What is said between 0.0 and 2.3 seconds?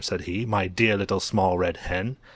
said he, "My dear Little Small Red Hen!"